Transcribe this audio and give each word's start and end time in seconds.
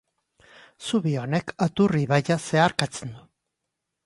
Zubi 0.87 1.13
honek 1.23 1.53
Aturri 1.67 2.01
ibaia 2.07 2.39
zeharkatzen 2.47 3.15
du. 3.19 3.29